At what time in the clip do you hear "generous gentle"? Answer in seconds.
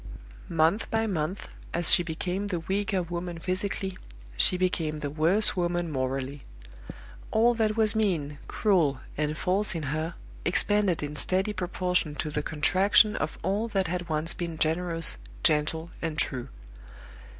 14.57-15.91